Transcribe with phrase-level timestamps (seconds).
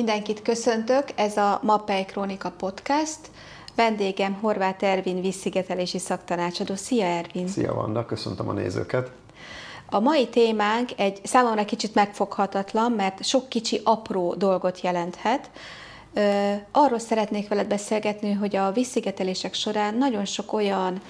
[0.00, 3.18] Mindenkit köszöntök, ez a Mappely Krónika Podcast.
[3.74, 6.74] Vendégem Horváth Ervin vízszigetelési szaktanácsadó.
[6.74, 7.48] Szia Ervin!
[7.48, 9.10] Szia Vanda, köszöntöm a nézőket!
[9.90, 15.50] A mai témánk egy számomra kicsit megfoghatatlan, mert sok kicsi apró dolgot jelenthet.
[16.72, 21.00] Arról szeretnék veled beszélgetni, hogy a vízszigetelések során nagyon sok olyan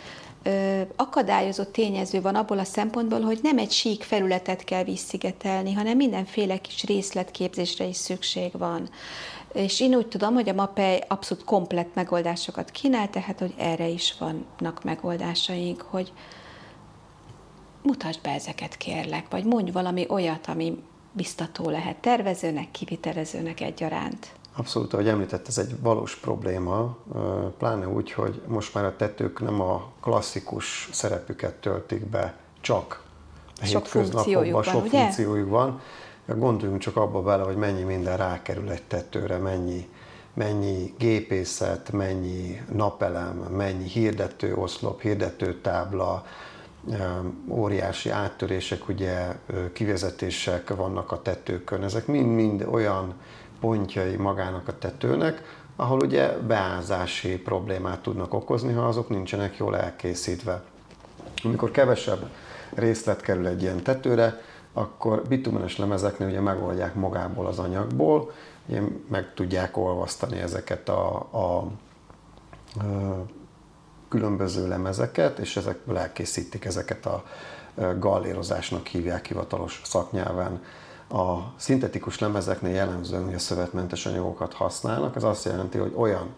[0.96, 6.58] akadályozó tényező van abból a szempontból, hogy nem egy sík felületet kell visszigetelni, hanem mindenféle
[6.58, 8.88] kis részletképzésre is szükség van.
[9.52, 14.14] És én úgy tudom, hogy a MAPEI abszolút komplett megoldásokat kínál, tehát hogy erre is
[14.18, 16.12] vannak megoldásaink, hogy
[17.82, 20.82] mutasd be ezeket kérlek, vagy mondj valami olyat, ami
[21.12, 24.39] biztató lehet tervezőnek, kivitelezőnek egyaránt.
[24.60, 26.96] Abszolút, ahogy említett, ez egy valós probléma,
[27.59, 33.03] pláne úgy, hogy most már a tetők nem a klasszikus szerepüket töltik be, csak
[33.61, 34.98] a sok funkciójuk sok ugye?
[34.98, 35.81] funkciójuk van.
[36.27, 39.88] Gondoljunk csak abba bele, hogy mennyi minden rákerül egy tetőre, mennyi,
[40.34, 46.25] mennyi gépészet, mennyi napelem, mennyi hirdető oszlop, hirdető tábla,
[47.48, 49.27] óriási áttörések, ugye
[49.72, 51.83] kivezetések vannak a tetőkön.
[51.83, 53.14] Ezek mind-mind olyan
[53.61, 55.42] pontjai magának a tetőnek,
[55.77, 60.62] ahol ugye beázási problémát tudnak okozni, ha azok nincsenek jól elkészítve.
[61.44, 62.31] Amikor kevesebb
[62.75, 64.41] részlet kerül egy ilyen tetőre,
[64.72, 68.33] akkor bitumenes lemezeknél ugye megoldják magából az anyagból,
[68.66, 71.70] ugye meg tudják olvasztani ezeket a, a, a
[74.08, 77.25] különböző lemezeket, és ezekből elkészítik ezeket a
[77.98, 80.62] gallérozásnak hívják hivatalos szaknyelven
[81.11, 86.34] a szintetikus lemezeknél jellemzően, hogy a szövetmentes anyagokat használnak, ez azt jelenti, hogy olyan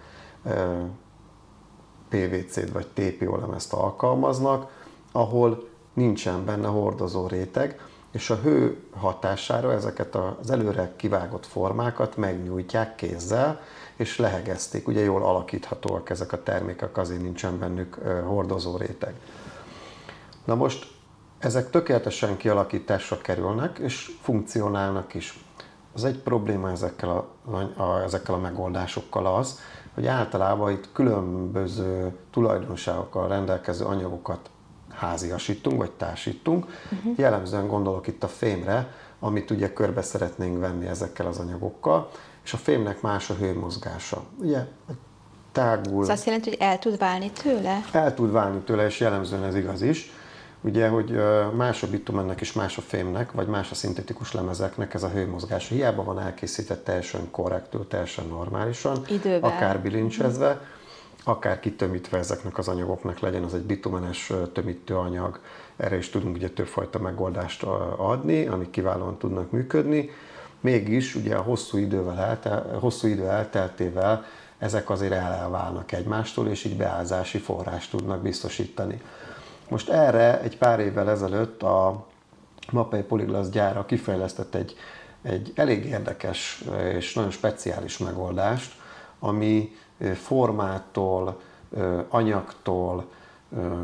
[2.08, 4.70] PVC-t vagy TPO lemezt alkalmaznak,
[5.12, 12.94] ahol nincsen benne hordozó réteg, és a hő hatására ezeket az előre kivágott formákat megnyújtják
[12.94, 13.60] kézzel,
[13.96, 14.88] és lehegezték.
[14.88, 17.94] Ugye jól alakíthatóak ezek a termékek, azért nincsen bennük
[18.26, 19.14] hordozó réteg.
[20.44, 20.90] Na most
[21.44, 25.44] ezek tökéletesen kialakításra kerülnek, és funkcionálnak is.
[25.94, 27.28] Az egy probléma ezekkel a,
[27.82, 29.58] a, ezekkel a megoldásokkal az,
[29.94, 34.50] hogy általában itt különböző tulajdonságokkal rendelkező anyagokat
[34.88, 36.66] háziasítunk, vagy társítunk.
[36.92, 37.18] Uh-huh.
[37.18, 42.10] Jellemzően gondolok itt a fémre, amit ugye körbe szeretnénk venni ezekkel az anyagokkal,
[42.44, 44.22] és a fémnek más a hőmozgása.
[44.38, 44.66] Ugye
[45.52, 46.02] tágul.
[46.02, 47.80] Ez azt jelenti, hogy el tud válni tőle?
[47.92, 50.12] El tud válni tőle, és jellemzően ez igaz is
[50.62, 51.20] ugye, hogy
[51.56, 55.68] más a bitumennek és más a fémnek, vagy más a szintetikus lemezeknek ez a hőmozgás.
[55.68, 59.50] Hiába van elkészített teljesen korrektül, teljesen normálisan, Idővel.
[59.50, 60.60] akár bilincsezve,
[61.24, 65.40] akár kitömítve ezeknek az anyagoknak legyen az egy bitumenes tömítőanyag,
[65.76, 67.62] erre is tudunk ugye többfajta megoldást
[67.96, 70.10] adni, amik kiválóan tudnak működni.
[70.60, 74.24] Mégis ugye a hosszú, idővel eltel, hosszú idő elteltével
[74.58, 79.00] ezek azért elválnak egymástól, és így beázási forrást tudnak biztosítani.
[79.72, 82.06] Most erre egy pár évvel ezelőtt a
[82.72, 84.76] Mapei Polyglass gyára kifejlesztett egy,
[85.22, 88.72] egy elég érdekes és nagyon speciális megoldást,
[89.18, 89.76] ami
[90.14, 91.40] formától,
[92.08, 93.10] anyagtól,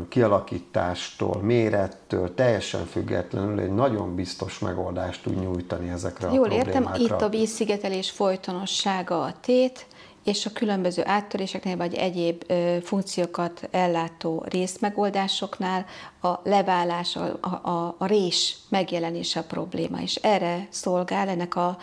[0.09, 6.79] kialakítástól, mérettől, teljesen függetlenül egy nagyon biztos megoldást tud nyújtani ezekre Jól a problémákra.
[6.79, 9.85] Jól értem, itt a vízszigetelés folytonossága a tét,
[10.23, 15.85] és a különböző áttöréseknél vagy egyéb ö, funkciókat ellátó részmegoldásoknál
[16.21, 21.77] a leválás, a, a, a rés megjelenése a probléma, és erre szolgál, ennek a,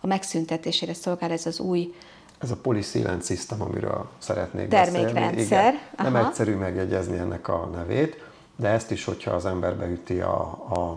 [0.00, 1.94] a megszüntetésére szolgál ez az új
[2.40, 5.34] ez a Polysealant System, amiről szeretnék Termékrendszer.
[5.34, 5.78] beszélni.
[5.92, 8.24] Igen, nem egyszerű megjegyezni ennek a nevét,
[8.56, 10.96] de ezt is, hogyha az ember beüti a, a,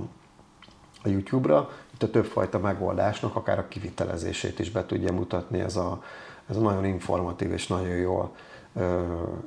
[1.03, 6.03] a YouTube-ra, itt a többfajta megoldásnak, akár a kivitelezését is be tudja mutatni ez a,
[6.49, 8.31] ez nagyon informatív és nagyon jól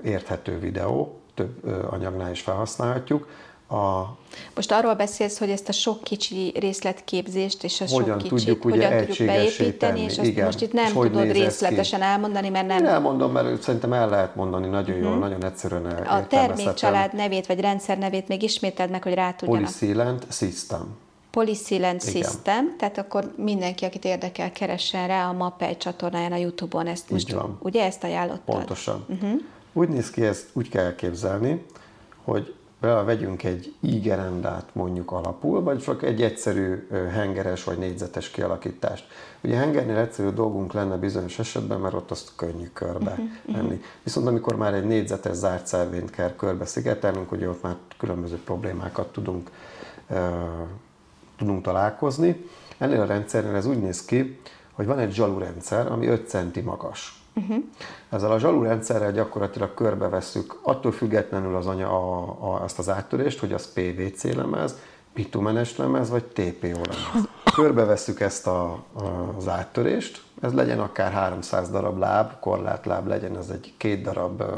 [0.05, 3.28] érthető videó, több anyagnál is felhasználhatjuk.
[3.69, 4.16] A,
[4.54, 8.87] Most arról beszélsz, hogy ezt a sok kicsi részletképzést és a hogyan sok kicsit ugye
[8.87, 10.45] hogyan tudjuk beépíteni, és azt Igen.
[10.45, 12.07] most itt nem tudod részletesen ki?
[12.07, 12.87] elmondani, mert nem...
[12.87, 15.21] Elmondom, mert szerintem el lehet mondani nagyon jól, uh-huh.
[15.21, 19.71] nagyon egyszerűen A termékcsalád nevét, vagy rendszer nevét még ismételd meg, hogy rá tudjanak.
[19.78, 20.97] Polysealant System.
[21.36, 26.86] Polysilent System, tehát akkor mindenki, akit érdekel, keressen rá a Mapei csatornáján a Youtube-on.
[26.86, 27.59] Ezt most, van.
[27.62, 28.54] ugye ezt ajánlottad?
[28.54, 29.04] Pontosan.
[29.09, 29.41] Uh-huh.
[29.72, 31.66] Úgy néz ki, ezt úgy kell elképzelni,
[32.24, 39.06] hogy vegyünk egy ígerendát mondjuk alapul, vagy csak egy egyszerű hengeres vagy négyzetes kialakítást.
[39.41, 43.66] Ugye hengernél egyszerű dolgunk lenne bizonyos esetben, mert ott azt könnyű körbe uh-huh, venni.
[43.66, 43.82] Uh-huh.
[44.03, 49.12] Viszont amikor már egy négyzetes zárt szervényt kell körbe szigetelnünk, ugye ott már különböző problémákat
[49.12, 49.50] tudunk
[51.36, 52.44] tudunk találkozni.
[52.78, 54.41] Ennél a rendszernél ez úgy néz ki,
[54.72, 57.21] hogy van egy zsalurendszer, ami 5 centi magas.
[57.34, 57.56] Uh-huh.
[58.09, 63.53] Ezzel a zsalurendszerrel gyakorlatilag körbevesszük, attól függetlenül az anya, a, a, azt az áttörést, hogy
[63.53, 64.78] az PVC lemez,
[65.15, 67.28] bitumenes lemez vagy TPO lemez.
[67.54, 68.84] Körbevesszük ezt a,
[69.36, 74.48] az áttörést, ez legyen akár 300 darab láb, korlátláb legyen, ez egy két darab uh,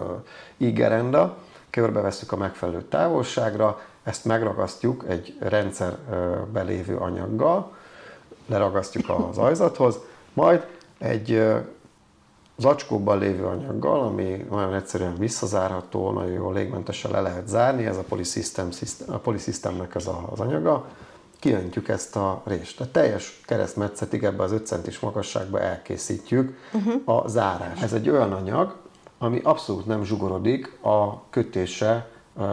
[0.56, 1.36] igerenda,
[1.70, 7.72] körbevesszük a megfelelő távolságra, ezt megragasztjuk egy rendszerbe lévő anyaggal,
[8.46, 9.99] leragasztjuk az ajzathoz,
[10.32, 10.66] majd
[10.99, 11.44] egy
[12.56, 18.02] zacskóban lévő anyaggal, ami nagyon egyszerűen visszazárható, nagyon jól légmentesen le lehet zárni, ez a
[18.02, 18.69] Polysystem,
[19.06, 20.84] a Polysystemnek ez az anyaga,
[21.38, 22.81] kiöntjük ezt a rést.
[22.81, 27.19] A teljes keresztmetszetig ebbe az 5 centis magasságba elkészítjük uh-huh.
[27.19, 27.82] a zárás.
[27.82, 28.76] Ez egy olyan anyag,
[29.19, 32.08] ami abszolút nem zsugorodik a kötése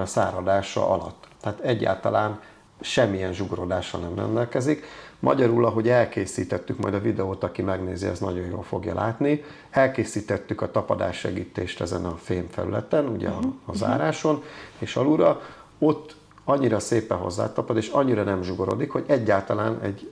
[0.06, 1.28] száradása alatt.
[1.46, 2.40] Tehát egyáltalán
[2.82, 4.86] semmilyen zsugorodással nem rendelkezik.
[5.20, 10.72] Magyarul, ahogy elkészítettük, majd a videót, aki megnézi, ez nagyon jól fogja látni, elkészítettük a
[10.72, 13.54] tapadás segítést ezen a fém felületen, ugye uh-huh.
[13.66, 14.44] a, a záráson,
[14.80, 15.42] és alulra,
[15.80, 20.12] ott annyira szépen hozzátapad, és annyira nem zsugorodik, hogy egyáltalán egy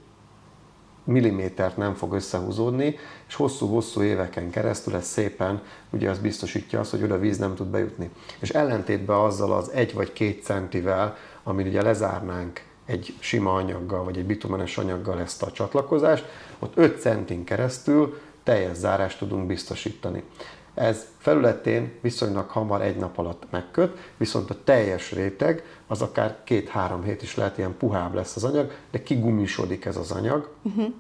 [1.04, 2.96] millimétert nem fog összehúzódni,
[3.28, 7.68] és hosszú-hosszú éveken keresztül ez szépen, ugye az biztosítja azt, hogy oda víz nem tud
[7.68, 8.10] bejutni.
[8.40, 14.18] És ellentétben azzal az egy vagy két centivel, amit ugye lezárnánk egy sima anyaggal, vagy
[14.18, 16.26] egy bitumenes anyaggal ezt a csatlakozást,
[16.60, 20.24] ott 5 centin keresztül teljes zárást tudunk biztosítani.
[20.74, 27.04] Ez felületén viszonylag hamar egy nap alatt megköt, viszont a teljes réteg az akár két-három
[27.04, 30.50] hét is lehet, ilyen puhább lesz az anyag, de kigumisodik ez az anyag.
[30.62, 30.94] Uh-huh.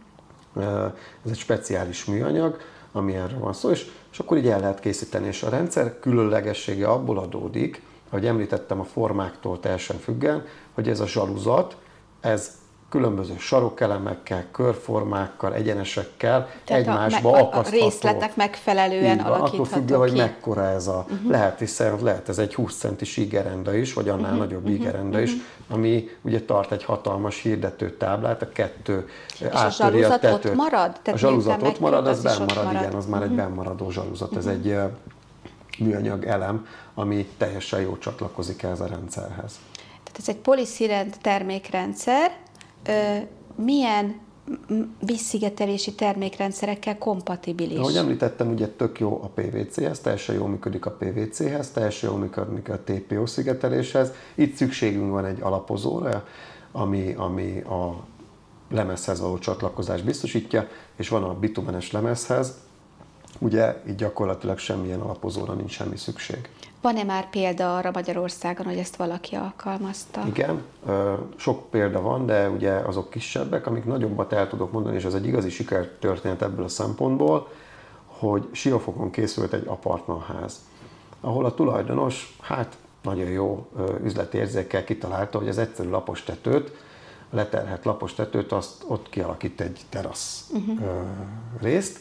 [1.26, 2.58] Ez egy speciális műanyag,
[2.92, 5.28] ami erről van szó, és, és akkor így el lehet készíteni.
[5.28, 11.08] És a rendszer különlegessége abból adódik, ahogy említettem, a formáktól teljesen függen, hogy ez a
[11.08, 11.78] zsaluzat,
[12.22, 12.52] ez
[12.94, 17.78] különböző sarokelemekkel, körformákkal, egyenesekkel Tehát egymásba a, akasztható.
[17.78, 21.32] A részletek megfelelően van, Attól függően, hogy mekkora ez a, uh-huh.
[21.32, 24.40] lehet, hiszen lehet ez egy 20 centis igerenda is, vagy annál uh-huh.
[24.40, 24.80] nagyobb uh-huh.
[24.80, 25.24] igerenda uh-huh.
[25.24, 25.34] is,
[25.70, 29.10] ami ugye tart egy hatalmas hirdető táblát, a kettő
[29.40, 30.46] És a zsaluzat a tetőt.
[30.46, 30.92] ott marad?
[31.02, 33.38] Tehát a zsaluzat ott marad, az, az marad, marad, igen, az már uh-huh.
[33.38, 34.46] egy bennmaradó zsaluzat, uh-huh.
[34.46, 34.78] ez egy
[35.80, 39.60] műanyag elem, ami teljesen jó csatlakozik ehhez a rendszerhez.
[40.04, 42.32] Tehát ez egy poliszirend termékrendszer,
[43.56, 44.22] milyen
[45.06, 47.78] vízszigetelési termékrendszerekkel kompatibilis.
[47.78, 52.70] Ahogy említettem, ugye tök jó a PVC-hez, teljesen jól működik a PVC-hez, teljesen jól működik
[52.70, 54.12] a TPO szigeteléshez.
[54.36, 56.24] Itt szükségünk van egy alapozóra,
[56.72, 58.06] ami, ami a
[58.70, 62.54] lemezhez való csatlakozást biztosítja, és van a bitumenes lemezhez,
[63.40, 66.50] ugye így gyakorlatilag semmilyen alapozóra nincs semmi szükség.
[66.84, 70.24] Van-e már példa arra Magyarországon, hogy ezt valaki alkalmazta?
[70.28, 70.64] Igen,
[71.36, 75.28] sok példa van, de ugye azok kisebbek, amik nagyobbat el tudok mondani, és ez egy
[75.28, 77.48] igazi sikertörténet ebből a szempontból,
[78.06, 80.66] hogy Siófokon készült egy apartmanház,
[81.22, 83.68] ahol a tulajdonos, hát nagyon jó
[84.04, 86.76] üzletérzékkel kitalálta, hogy az egyszerű lapos tetőt,
[87.30, 90.80] leterhet lapos tetőt, azt ott kialakít egy terasz uh-huh.
[91.62, 92.00] részt,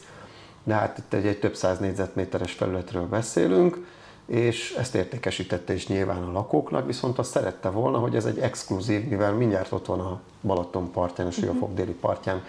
[0.65, 3.87] de hát itt egy, egy több száz négyzetméteres felületről beszélünk,
[4.27, 9.09] és ezt értékesítette is nyilván a lakóknak, viszont azt szerette volna, hogy ez egy exkluzív,
[9.09, 11.77] mivel mindjárt ott van a Balaton partján, a Siófok mhm.
[11.77, 12.43] déli partján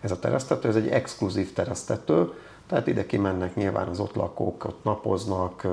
[0.00, 2.32] ez a terasztető, ez egy exkluzív terasztető,
[2.66, 5.66] tehát ide kimennek nyilván az ott lakók, ott napoznak,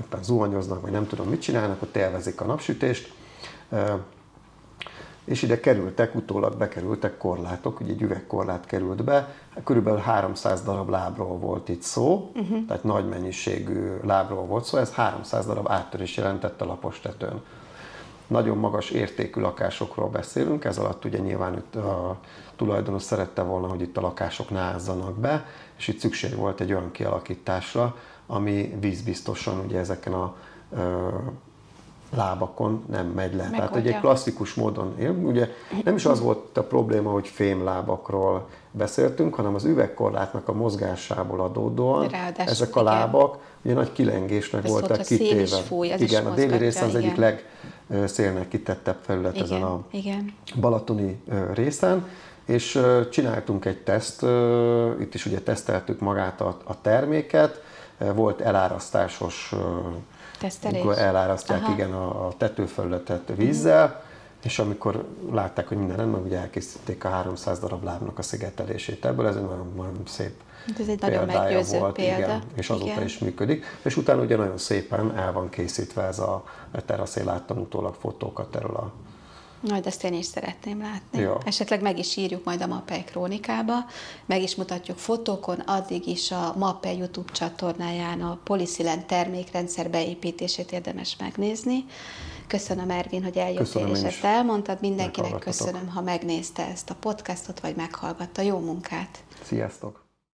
[0.00, 3.12] éppen zuhanyoznak, vagy nem tudom mit csinálnak, ott élvezik a napsütést,
[5.24, 11.38] és ide kerültek, utólag bekerültek korlátok, ugye egy üvegkorlát került be, körülbelül 300 darab lábról
[11.38, 12.66] volt itt szó, uh-huh.
[12.66, 17.42] tehát nagy mennyiségű lábról volt szó, ez 300 darab áttörés jelentett a lapos tetőn.
[18.26, 22.18] Nagyon magas értékű lakásokról beszélünk, ez alatt ugye nyilván itt a
[22.56, 26.90] tulajdonos szerette volna, hogy itt a lakások názzanak be, és itt szükség volt egy olyan
[26.90, 30.36] kialakításra, ami vízbiztosan ugye ezeken a
[32.14, 33.50] lábakon nem megy le.
[33.50, 35.10] Tehát egy klasszikus módon él.
[35.10, 35.48] Ugye
[35.84, 42.08] nem is az volt a probléma, hogy fémlábakról beszéltünk, hanem az üvegkorlátnak a mozgásából adódóan
[42.08, 45.46] Ráadásul, ezek a lábak ugye nagy kilengésnek Ez voltak kitéve.
[45.46, 50.34] Fúj, igen, a déli részen az egyik legszélnek kitettebb felület igen, ezen a igen.
[50.60, 51.22] balatoni
[51.54, 52.06] részen,
[52.46, 54.22] és csináltunk egy teszt,
[55.00, 57.62] itt is ugye teszteltük magát a, a terméket,
[58.14, 59.54] volt elárasztásos
[60.42, 60.80] Tesztelés?
[60.80, 61.72] Amikor elárasztják Aha.
[61.72, 64.02] igen a, a tetőfelületet vízzel,
[64.42, 69.26] és amikor látták, hogy minden rendben, ugye elkészítették a 300 darab lábnak a szigetelését ebből,
[69.26, 70.32] ez egy nagyon, nagyon szép
[70.78, 72.16] ez egy nagyon meggyőző volt, példa.
[72.16, 73.02] Igen, és azóta igen.
[73.02, 73.64] is működik.
[73.82, 76.44] És utána ugye nagyon szépen el van készítve ez a
[76.86, 78.92] teraszén, láttam utólag fotókat erről a
[79.68, 81.20] Majd ezt én is szeretném látni.
[81.20, 81.34] Jó.
[81.44, 83.74] Esetleg meg is írjuk majd a Mappely krónikába,
[84.26, 91.16] meg is mutatjuk fotókon, addig is a Mappely YouTube csatornáján a Polyszilent termékrendszer beépítését érdemes
[91.16, 91.84] megnézni.
[92.46, 94.80] Köszönöm, Ervin, hogy eljöttél és ezt elmondtad.
[94.80, 98.42] Mindenkinek köszönöm, ha megnézte ezt a podcastot, vagy meghallgatta.
[98.42, 99.24] Jó munkát!
[99.42, 100.01] Sziasztok!